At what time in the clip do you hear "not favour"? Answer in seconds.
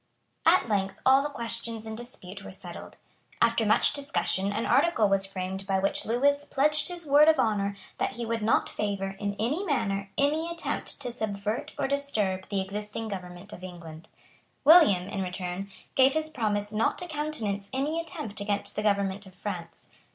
8.41-9.09